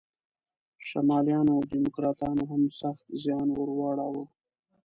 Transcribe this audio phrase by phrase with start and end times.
[0.87, 4.23] شمالیانو او دیموکراتانو هم سخت زیان ور واړاوه.